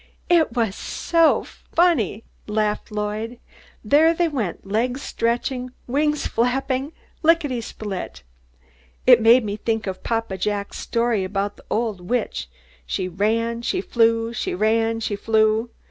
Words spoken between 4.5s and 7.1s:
legs stretching, wings flapping,